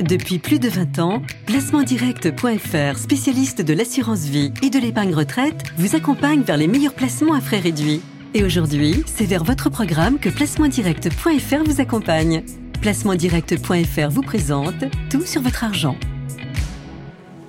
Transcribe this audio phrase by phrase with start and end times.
[0.00, 5.94] Depuis plus de 20 ans, placementdirect.fr, spécialiste de l'assurance vie et de l'épargne retraite, vous
[5.94, 8.00] accompagne vers les meilleurs placements à frais réduits.
[8.32, 12.42] Et aujourd'hui, c'est vers votre programme que placementdirect.fr vous accompagne.
[12.80, 15.96] Placementdirect.fr vous présente tout sur votre argent.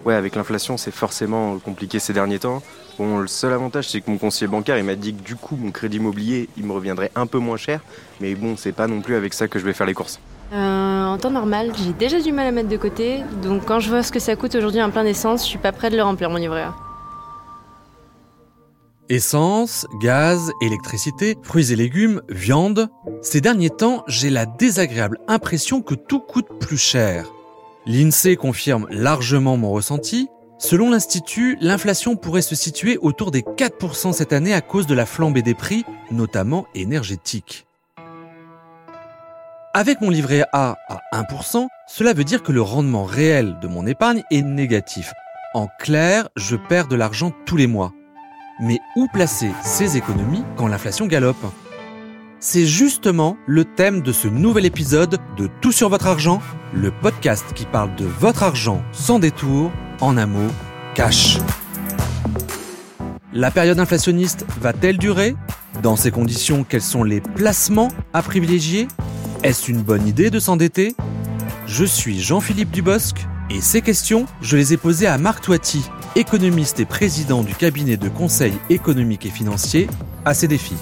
[0.04, 2.62] Ouais, avec l'inflation, c'est forcément compliqué ces derniers temps.
[2.98, 5.56] Bon, le seul avantage, c'est que mon conseiller bancaire, il m'a dit que du coup,
[5.56, 7.80] mon crédit immobilier, il me reviendrait un peu moins cher.
[8.20, 10.20] Mais bon, c'est pas non plus avec ça que je vais faire les courses.
[10.52, 13.90] Euh, en temps normal, j'ai déjà du mal à mettre de côté, donc quand je
[13.90, 16.04] vois ce que ça coûte aujourd'hui un plein d'essence, je suis pas prêt de le
[16.04, 16.76] remplir mon livret A.
[19.08, 22.90] Essence, gaz, électricité, fruits et légumes, viande.
[23.22, 27.32] Ces derniers temps, j'ai la désagréable impression que tout coûte plus cher.
[27.86, 30.28] L'INSEE confirme largement mon ressenti.
[30.60, 35.06] Selon l'Institut, l'inflation pourrait se situer autour des 4% cette année à cause de la
[35.06, 37.66] flambée des prix, notamment énergétiques.
[39.74, 43.88] Avec mon livret A à 1%, cela veut dire que le rendement réel de mon
[43.88, 45.14] épargne est négatif.
[45.54, 47.94] En clair, je perds de l'argent tous les mois.
[48.60, 51.46] Mais où placer ces économies quand l'inflation galope?
[52.42, 56.42] C'est justement le thème de ce nouvel épisode de Tout sur votre argent,
[56.74, 60.52] le podcast qui parle de votre argent sans détour, en un mot,
[60.96, 61.38] cash.
[63.32, 65.34] La période inflationniste va-t-elle durer?
[65.82, 68.90] Dans ces conditions, quels sont les placements à privilégier?
[69.44, 70.96] Est-ce une bonne idée de s'endetter?
[71.66, 73.16] Je suis Jean-Philippe Dubosc
[73.50, 75.84] et ces questions, je les ai posées à Marc Toiti,
[76.16, 79.88] économiste et président du cabinet de conseil économique et financier,
[80.26, 80.78] à ces défis.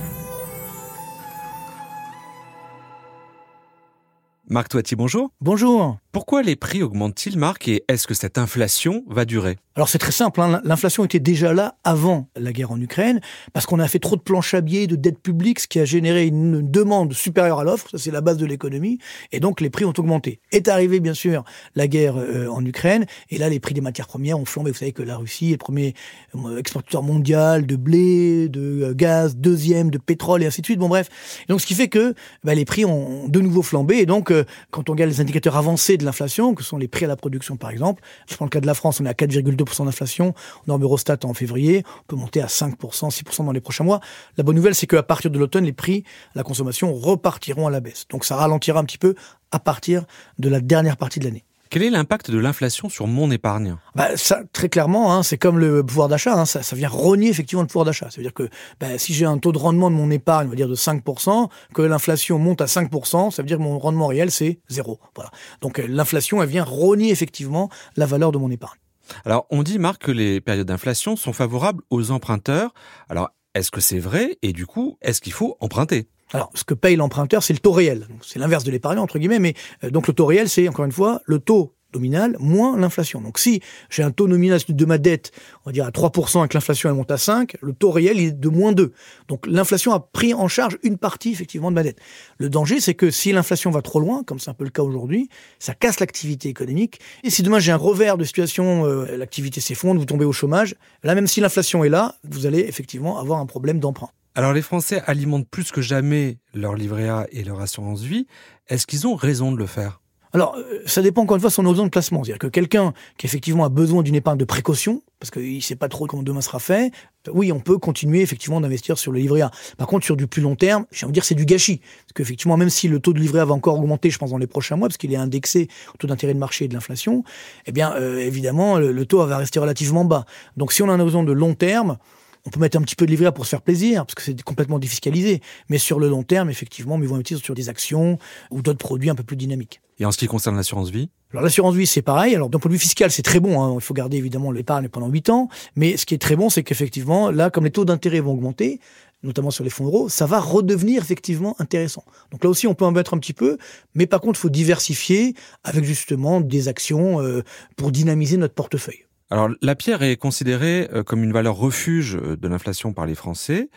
[4.49, 5.31] Marc Toiti, bonjour.
[5.41, 5.97] Bonjour.
[6.11, 9.57] Pourquoi les prix augmentent-ils, Marc, et est-ce que cette inflation va durer?
[9.75, 10.59] Alors c'est très simple, hein.
[10.65, 13.21] l'inflation était déjà là avant la guerre en Ukraine,
[13.53, 15.85] parce qu'on a fait trop de planches à billets, de dettes publiques, ce qui a
[15.85, 18.97] généré une demande supérieure à l'offre, ça c'est la base de l'économie,
[19.31, 20.41] et donc les prix ont augmenté.
[20.51, 24.07] Est arrivé bien sûr la guerre euh, en Ukraine, et là les prix des matières
[24.07, 24.71] premières ont flambé.
[24.71, 25.93] Vous savez que la Russie est premier
[26.35, 30.79] euh, exportateur mondial de blé, de euh, gaz, deuxième de pétrole, et ainsi de suite.
[30.79, 31.07] Bon bref,
[31.47, 34.33] donc ce qui fait que bah, les prix ont de nouveau flambé, et donc
[34.71, 37.57] quand on regarde les indicateurs avancés de l'inflation, que sont les prix à la production
[37.57, 40.33] par exemple, je prends le cas de la France, on est à 4,2% d'inflation,
[40.67, 43.99] norme Eurostat en février, on peut monter à 5%, 6% dans les prochains mois.
[44.37, 47.71] La bonne nouvelle, c'est qu'à partir de l'automne, les prix à la consommation repartiront à
[47.71, 48.05] la baisse.
[48.09, 49.15] Donc ça ralentira un petit peu
[49.51, 50.05] à partir
[50.39, 51.45] de la dernière partie de l'année.
[51.69, 53.75] Quel est l'impact de l'inflation sur mon épargne?
[53.93, 57.29] Bah, ça, Très clairement, hein, c'est comme le pouvoir d'achat, hein, ça, ça, vient rogner
[57.29, 58.09] effectivement le pouvoir d'achat.
[58.09, 58.49] Ça veut dire que
[58.79, 61.47] bah, si j'ai un taux de rendement de mon épargne, on va dire de 5%,
[61.75, 64.99] que l'inflation monte à 5%, ça veut dire que mon rendement réel, c'est zéro.
[65.15, 65.29] Voilà.
[65.61, 68.79] Donc euh, l'inflation, elle vient rogner effectivement la valeur de mon épargne.
[69.23, 72.73] Alors on dit, Marc, que les périodes d'inflation sont favorables aux emprunteurs.
[73.09, 73.29] Alors
[73.59, 76.07] est-ce que c'est vrai Et du coup, est-ce qu'il faut emprunter?
[76.31, 78.07] Alors, ce que paye l'emprunteur, c'est le taux réel.
[78.21, 79.53] C'est l'inverse de l'épargne, entre guillemets, mais
[79.83, 83.21] euh, donc le taux réel, c'est encore une fois le taux nominal moins l'inflation.
[83.21, 85.31] Donc si j'ai un taux nominal de ma dette,
[85.65, 88.19] on va dire à 3% et que l'inflation elle monte à 5, le taux réel
[88.19, 88.93] est de moins 2.
[89.27, 91.99] Donc l'inflation a pris en charge une partie effectivement de ma dette.
[92.37, 94.83] Le danger c'est que si l'inflation va trop loin, comme c'est un peu le cas
[94.83, 95.29] aujourd'hui,
[95.59, 96.99] ça casse l'activité économique.
[97.23, 100.75] Et si demain j'ai un revers de situation, euh, l'activité s'effondre, vous tombez au chômage,
[101.03, 104.09] là même si l'inflation est là, vous allez effectivement avoir un problème d'emprunt.
[104.35, 108.27] Alors les Français alimentent plus que jamais leur livret A et leur assurance vie.
[108.67, 110.01] Est-ce qu'ils ont raison de le faire?
[110.33, 112.23] Alors, euh, ça dépend encore une fois de son horizon de placement.
[112.23, 115.75] C'est-à-dire que quelqu'un qui effectivement a besoin d'une épargne de précaution, parce qu'il ne sait
[115.75, 116.91] pas trop comment demain sera fait,
[117.33, 119.51] oui, on peut continuer effectivement d'investir sur le livret A.
[119.77, 121.77] Par contre, sur du plus long terme, j'ai envie de dire c'est du gâchis.
[121.77, 124.37] Parce qu'effectivement, même si le taux de livret A va encore augmenter, je pense, dans
[124.37, 127.23] les prochains mois, parce qu'il est indexé au taux d'intérêt de marché et de l'inflation,
[127.65, 130.25] eh bien, euh, évidemment, le, taux va rester relativement bas.
[130.57, 131.97] Donc, si on a un de long terme,
[132.45, 134.41] on peut mettre un petit peu de livret pour se faire plaisir, parce que c'est
[134.41, 135.41] complètement défiscalisé.
[135.69, 138.17] Mais sur le long terme, effectivement, ils vont investir sur des actions
[138.51, 139.81] ou d'autres produits un peu plus dynamiques.
[139.99, 141.09] Et en ce qui concerne l'assurance vie?
[141.31, 142.33] Alors l'assurance vie c'est pareil.
[142.33, 143.61] Alors d'un point de vue fiscal c'est très bon.
[143.61, 143.73] Hein.
[143.75, 145.49] Il faut garder évidemment l'épargne pendant 8 ans.
[145.75, 148.79] Mais ce qui est très bon c'est qu'effectivement là comme les taux d'intérêt vont augmenter,
[149.21, 152.03] notamment sur les fonds euros, ça va redevenir effectivement intéressant.
[152.31, 153.57] Donc là aussi on peut en mettre un petit peu.
[153.93, 157.43] Mais par contre il faut diversifier avec justement des actions euh,
[157.75, 159.05] pour dynamiser notre portefeuille.
[159.31, 163.15] Alors la pierre est considérée euh, comme une valeur refuge euh, de l'inflation par les
[163.15, 163.69] Français.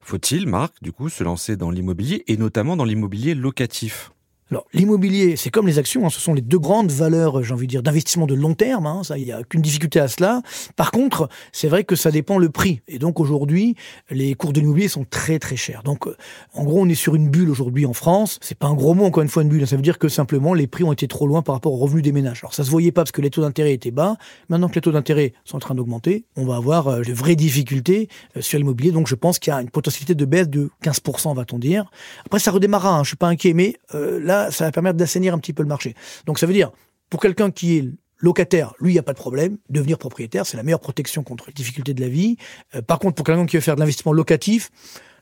[0.00, 4.12] Faut-il, Marc, du coup, se lancer dans l'immobilier et notamment dans l'immobilier locatif?
[4.50, 7.66] Alors, l'immobilier, c'est comme les actions, hein, ce sont les deux grandes valeurs, j'ai envie
[7.66, 8.86] de dire, d'investissement de long terme.
[8.86, 10.42] Hein, ça, il n'y a qu'une difficulté à cela.
[10.74, 12.80] Par contre, c'est vrai que ça dépend le prix.
[12.88, 13.76] Et donc aujourd'hui,
[14.10, 15.84] les cours de l'immobilier sont très très chers.
[15.84, 16.16] Donc, euh,
[16.54, 18.38] en gros, on est sur une bulle aujourd'hui en France.
[18.42, 19.64] C'est pas un gros mot, encore une fois, une bulle.
[19.68, 22.02] Ça veut dire que simplement les prix ont été trop loin par rapport aux revenus
[22.02, 22.40] des ménages.
[22.42, 24.16] Alors, ça se voyait pas parce que les taux d'intérêt étaient bas.
[24.48, 27.36] Maintenant que les taux d'intérêt sont en train d'augmenter, on va avoir euh, de vraies
[27.36, 28.90] difficultés euh, sur l'immobilier.
[28.90, 31.88] Donc, je pense qu'il y a une potentialité de baisse de 15%, va-t-on dire.
[32.26, 32.98] Après, ça redémarrera.
[32.98, 35.68] Hein, je suis pas inquiet, mais là, ça va permettre d'assainir un petit peu le
[35.68, 35.94] marché.
[36.26, 36.70] Donc ça veut dire
[37.10, 37.84] Pour quelqu'un qui est
[38.20, 39.56] locataire, lui, il n'y a pas de problème.
[39.68, 42.36] Devenir propriétaire, c'est la meilleure protection contre les difficultés de la vie.
[42.74, 44.70] Euh, par contre, pour quelqu'un qui veut faire de l'investissement locatif,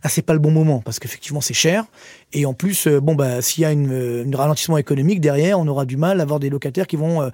[0.03, 1.85] là, c'est pas le bon moment parce qu'effectivement, c'est cher.
[2.33, 5.67] Et en plus, euh, bon, bah, s'il y a une, euh, ralentissement économique derrière, on
[5.69, 7.31] aura du mal à avoir des locataires qui vont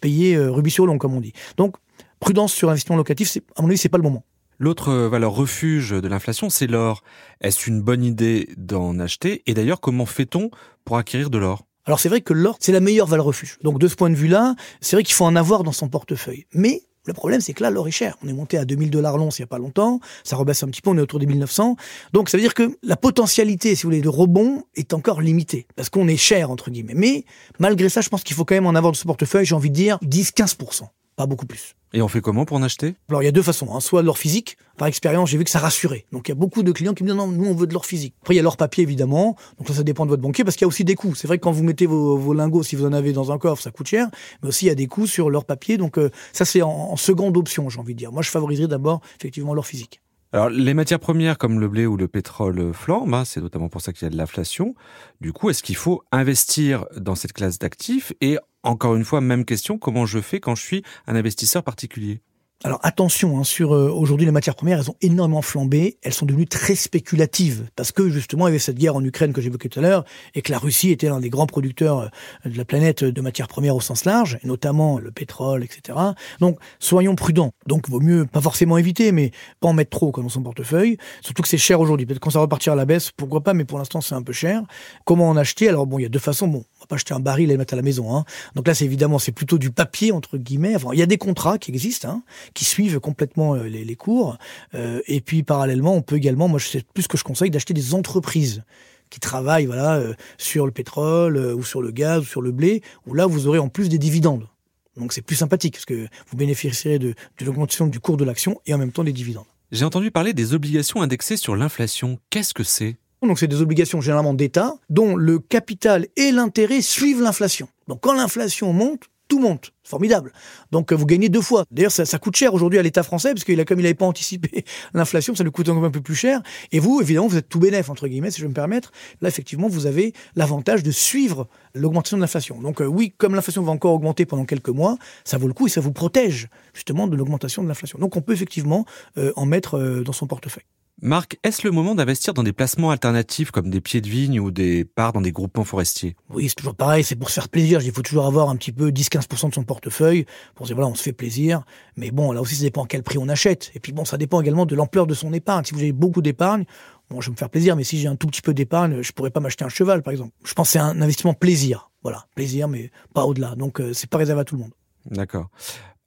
[0.00, 1.32] payer rubis sur long, comme on dit.
[1.56, 1.76] Donc,
[2.20, 4.24] prudence sur l'investissement locatif, à mon avis, c'est pas le moment.
[4.60, 7.04] L'autre valeur refuge de l'inflation, c'est l'or.
[7.40, 9.42] Est-ce une bonne idée d'en acheter?
[9.46, 10.50] Et d'ailleurs, comment fait-on
[10.84, 11.64] pour acquérir de l'or?
[11.86, 13.58] Alors c'est vrai que l'or, c'est la meilleure valeur refuge.
[13.62, 16.46] Donc de ce point de vue-là, c'est vrai qu'il faut en avoir dans son portefeuille.
[16.52, 18.16] Mais le problème, c'est que là, l'or est cher.
[18.24, 20.00] On est monté à 2000 dollars l'once il n'y a pas longtemps.
[20.24, 21.76] Ça rebaisse un petit peu, on est autour des 1900.
[22.12, 25.68] Donc ça veut dire que la potentialité, si vous voulez, de rebond est encore limitée.
[25.76, 26.94] Parce qu'on est cher, entre guillemets.
[26.96, 27.24] Mais
[27.60, 29.70] malgré ça, je pense qu'il faut quand même en avoir dans ce portefeuille, j'ai envie
[29.70, 30.88] de dire 10-15%
[31.18, 31.74] pas beaucoup plus.
[31.94, 32.96] Et on fait comment pour en acheter?
[33.08, 33.80] Alors il y a deux façons, hein.
[33.80, 36.04] soit l'or physique, par expérience j'ai vu que ça rassurait.
[36.12, 37.72] Donc il y a beaucoup de clients qui me disent non, nous on veut de
[37.72, 38.14] l'or physique.
[38.20, 40.56] Après il y a l'or papier évidemment, donc là ça dépend de votre banquier parce
[40.56, 41.14] qu'il y a aussi des coûts.
[41.14, 43.38] C'est vrai que quand vous mettez vos, vos, lingots, si vous en avez dans un
[43.38, 44.08] coffre, ça coûte cher,
[44.42, 46.70] mais aussi il y a des coûts sur l'or papier, donc euh, ça c'est en,
[46.70, 48.12] en seconde option j'ai envie de dire.
[48.12, 50.00] Moi je favoriserais d'abord effectivement l'or physique.
[50.32, 53.80] Alors, les matières premières comme le blé ou le pétrole flambent, hein, c'est notamment pour
[53.80, 54.74] ça qu'il y a de l'inflation.
[55.22, 58.12] Du coup, est-ce qu'il faut investir dans cette classe d'actifs?
[58.20, 62.20] Et encore une fois, même question, comment je fais quand je suis un investisseur particulier?
[62.64, 66.26] Alors attention, hein, sur euh, aujourd'hui les matières premières, elles ont énormément flambé, elles sont
[66.26, 69.68] devenues très spéculatives parce que justement il y avait cette guerre en Ukraine que j'évoquais
[69.68, 72.10] tout à l'heure et que la Russie était l'un des grands producteurs
[72.46, 75.96] euh, de la planète de matières premières au sens large, et notamment le pétrole, etc.
[76.40, 77.52] Donc soyons prudents.
[77.68, 80.96] Donc vaut mieux pas forcément éviter, mais pas en mettre trop comme dans son portefeuille.
[81.20, 82.06] Surtout que c'est cher aujourd'hui.
[82.06, 84.32] Peut-être quand ça repartira à la baisse, pourquoi pas, mais pour l'instant c'est un peu
[84.32, 84.62] cher.
[85.04, 85.68] Comment en acheter?
[85.68, 86.48] Alors bon, il y a deux façons.
[86.48, 88.16] Bon, on va pas acheter un baril et le mettre à la maison.
[88.16, 88.24] Hein.
[88.56, 90.74] Donc là c'est évidemment c'est plutôt du papier entre guillemets.
[90.74, 92.08] Enfin, il y a des contrats qui existent.
[92.08, 92.22] Hein
[92.54, 94.38] qui suivent complètement euh, les, les cours.
[94.74, 97.50] Euh, et puis parallèlement, on peut également, moi je sais plus ce que je conseille,
[97.50, 98.62] d'acheter des entreprises
[99.10, 102.52] qui travaillent voilà euh, sur le pétrole euh, ou sur le gaz ou sur le
[102.52, 104.48] blé, où là vous aurez en plus des dividendes.
[104.96, 108.60] Donc c'est plus sympathique parce que vous bénéficierez de, de l'augmentation du cours de l'action
[108.66, 109.46] et en même temps des dividendes.
[109.70, 112.18] J'ai entendu parler des obligations indexées sur l'inflation.
[112.30, 112.96] Qu'est-ce que c'est?
[113.22, 117.68] Donc c'est des obligations généralement d'État dont le capital et l'intérêt suivent l'inflation.
[117.86, 119.72] Donc quand l'inflation monte, tout monte.
[119.84, 120.32] Formidable.
[120.70, 121.64] Donc vous gagnez deux fois.
[121.70, 123.94] D'ailleurs, ça, ça, coûte cher aujourd'hui à l'État français, parce qu'il a comme il n'avait
[123.94, 124.64] pas anticipé
[124.94, 126.42] l'inflation, ça lui coûte encore un peu plus cher.
[126.72, 128.92] Et vous, évidemment, vous êtes tout bénéf, entre guillemets, si je peux me permettre.
[129.22, 132.60] Là, effectivement, vous avez l'avantage de suivre l'augmentation de l'inflation.
[132.60, 135.66] Donc euh, oui, comme l'inflation va encore augmenter pendant quelques mois, ça vaut le coup
[135.66, 137.98] et ça vous protège justement de l'augmentation de l'inflation.
[137.98, 138.84] Donc on peut effectivement
[139.16, 140.64] euh, en mettre euh, dans son portefeuille.
[141.00, 144.50] Marc, est-ce le moment d'investir dans des placements alternatifs comme des pieds de vigne ou
[144.50, 146.16] des parts dans des groupements forestiers?
[146.28, 147.80] Oui, c'est toujours pareil, c'est pour se faire plaisir.
[147.82, 150.96] Il faut toujours avoir un petit peu 10-15% de son portefeuille pour dire voilà, on
[150.96, 151.62] se fait plaisir.
[151.96, 153.70] Mais bon, là aussi, ça dépend à quel prix on achète.
[153.76, 155.64] Et puis bon, ça dépend également de l'ampleur de son épargne.
[155.64, 156.64] Si vous avez beaucoup d'épargne,
[157.10, 159.12] bon, je vais me faire plaisir, mais si j'ai un tout petit peu d'épargne, je
[159.12, 160.32] pourrais pas m'acheter un cheval, par exemple.
[160.44, 161.92] Je pense que c'est un investissement plaisir.
[162.02, 163.54] Voilà, plaisir, mais pas au-delà.
[163.54, 164.72] Donc, euh, c'est pas réservé à tout le monde.
[165.06, 165.48] D'accord.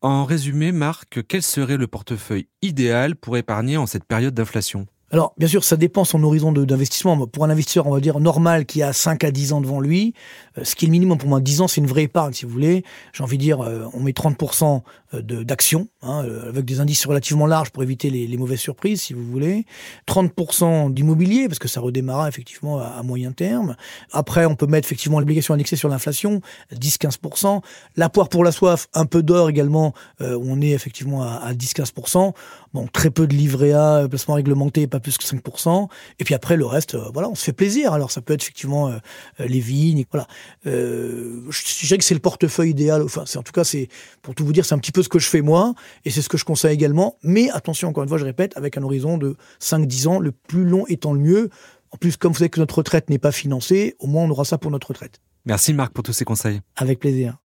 [0.03, 4.87] En résumé, Marc, quel serait le portefeuille idéal pour épargner en cette période d'inflation?
[5.11, 7.27] Alors, bien sûr, ça dépend son horizon d'investissement.
[7.27, 10.13] Pour un investisseur, on va dire normal, qui a 5 à 10 ans devant lui,
[10.57, 12.45] euh, ce qui est le minimum pour moi, 10 ans, c'est une vraie épargne, si
[12.45, 12.85] vous voulez.
[13.11, 17.71] J'ai envie de dire, euh, on met 30% d'actions, hein, avec des indices relativement larges
[17.71, 19.65] pour éviter les, mauvaises surprises, si vous voulez.
[20.07, 23.75] 30% d'immobilier, parce que ça redémarra effectivement à, moyen terme.
[24.13, 26.39] Après, on peut mettre effectivement l'obligation indexée sur l'inflation,
[26.73, 27.61] 10-15%.
[27.97, 32.33] La poire pour la soif, un peu d'or également, euh, on est effectivement à 10-15%.
[32.73, 35.89] Bon, très peu de livret A, placement réglementé, pas plus que 5%.
[36.19, 37.91] Et puis après, le reste, euh, voilà, on se fait plaisir.
[37.91, 38.97] Alors, ça peut être effectivement euh,
[39.39, 40.27] les vignes, voilà.
[40.67, 43.01] Euh, je dirais que c'est le portefeuille idéal.
[43.01, 43.89] Enfin, c'est en tout cas, c'est
[44.21, 45.73] pour tout vous dire, c'est un petit peu ce que je fais moi,
[46.05, 47.17] et c'est ce que je conseille également.
[47.23, 50.63] Mais attention, encore une fois, je répète, avec un horizon de 5-10 ans, le plus
[50.63, 51.49] long étant le mieux.
[51.91, 54.45] En plus, comme vous savez que notre retraite n'est pas financée, au moins on aura
[54.45, 55.19] ça pour notre retraite.
[55.45, 56.61] Merci Marc pour tous ces conseils.
[56.77, 57.37] Avec plaisir.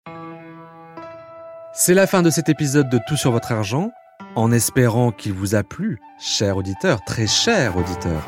[1.74, 3.90] C'est la fin de cet épisode de Tout sur votre argent
[4.36, 8.24] en espérant qu'il vous a plu, cher auditeur, très cher auditeur.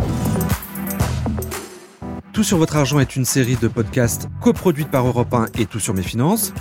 [2.33, 5.79] Tout sur votre argent est une série de podcasts coproduite par Europe 1 et Tout
[5.79, 6.53] sur mes finances.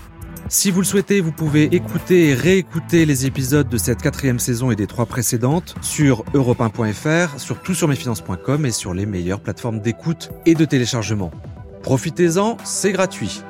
[0.49, 4.71] Si vous le souhaitez, vous pouvez écouter et réécouter les épisodes de cette quatrième saison
[4.71, 10.55] et des trois précédentes sur europe1.fr, sur toutsurmesfinances.com et sur les meilleures plateformes d'écoute et
[10.55, 11.31] de téléchargement.
[11.83, 13.43] Profitez-en, c'est gratuit.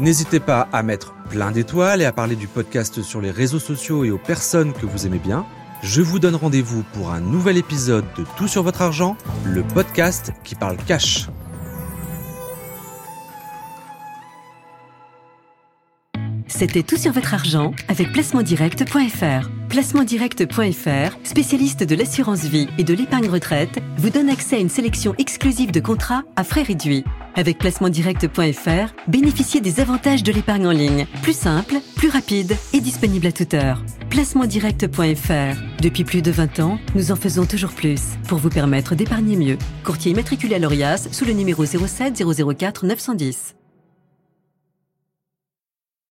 [0.00, 4.02] N'hésitez pas à mettre plein d'étoiles et à parler du podcast sur les réseaux sociaux
[4.02, 5.44] et aux personnes que vous aimez bien.
[5.82, 9.14] Je vous donne rendez-vous pour un nouvel épisode de Tout sur votre argent,
[9.44, 11.28] le podcast qui parle cash.
[16.46, 19.50] C'était Tout sur votre argent avec placementdirect.fr.
[19.68, 25.14] Placementdirect.fr, spécialiste de l'assurance vie et de l'épargne retraite, vous donne accès à une sélection
[25.18, 31.06] exclusive de contrats à frais réduits Avec placementdirect.fr, bénéficiez des avantages de l'épargne en ligne.
[31.22, 33.82] Plus simple, plus rapide et disponible à toute heure.
[34.10, 35.82] Placementdirect.fr.
[35.82, 39.58] Depuis plus de 20 ans, nous en faisons toujours plus pour vous permettre d'épargner mieux.
[39.84, 42.22] Courtier immatriculé à l'ORIAS sous le numéro 07
[42.58, 43.54] 004 910.